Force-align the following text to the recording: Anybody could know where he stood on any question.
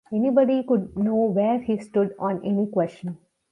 Anybody 0.11 0.63
could 0.63 0.97
know 0.97 1.13
where 1.25 1.59
he 1.61 1.77
stood 1.77 2.15
on 2.17 2.43
any 2.43 2.65
question. 2.65 3.19